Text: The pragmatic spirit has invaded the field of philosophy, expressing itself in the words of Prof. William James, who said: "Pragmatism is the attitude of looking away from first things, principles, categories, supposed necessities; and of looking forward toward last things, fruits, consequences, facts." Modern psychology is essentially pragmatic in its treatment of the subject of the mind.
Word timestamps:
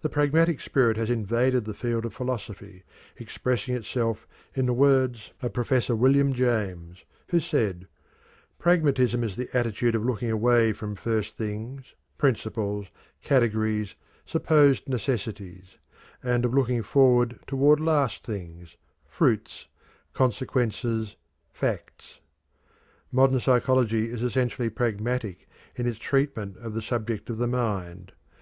The 0.00 0.08
pragmatic 0.08 0.62
spirit 0.62 0.96
has 0.96 1.10
invaded 1.10 1.66
the 1.66 1.74
field 1.74 2.06
of 2.06 2.14
philosophy, 2.14 2.84
expressing 3.18 3.74
itself 3.74 4.26
in 4.54 4.64
the 4.64 4.72
words 4.72 5.34
of 5.42 5.52
Prof. 5.52 5.90
William 5.90 6.32
James, 6.32 7.04
who 7.28 7.38
said: 7.38 7.86
"Pragmatism 8.58 9.22
is 9.22 9.36
the 9.36 9.54
attitude 9.54 9.94
of 9.94 10.02
looking 10.06 10.30
away 10.30 10.72
from 10.72 10.94
first 10.94 11.36
things, 11.36 11.92
principles, 12.16 12.86
categories, 13.20 13.94
supposed 14.24 14.88
necessities; 14.88 15.76
and 16.22 16.46
of 16.46 16.54
looking 16.54 16.82
forward 16.82 17.38
toward 17.46 17.78
last 17.78 18.24
things, 18.24 18.78
fruits, 19.06 19.66
consequences, 20.14 21.16
facts." 21.52 22.20
Modern 23.12 23.38
psychology 23.38 24.08
is 24.10 24.22
essentially 24.22 24.70
pragmatic 24.70 25.46
in 25.76 25.86
its 25.86 25.98
treatment 25.98 26.56
of 26.56 26.72
the 26.72 26.80
subject 26.80 27.28
of 27.28 27.36
the 27.36 27.46
mind. 27.46 28.12